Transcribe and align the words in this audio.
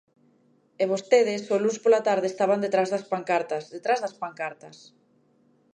E 0.81 0.83
vostedes 0.91 1.41
o 1.53 1.55
luns 1.63 1.77
pola 1.83 2.01
tarde 2.09 2.27
estaban 2.29 2.59
detrás 2.65 2.87
das 2.93 3.07
pancartas, 3.11 3.63
detrás 3.75 3.99
das 4.03 4.17
pancartas. 4.23 4.77